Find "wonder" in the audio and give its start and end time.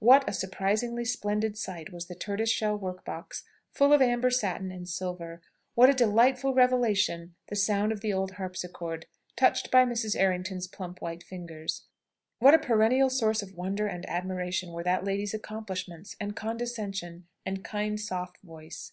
13.54-13.86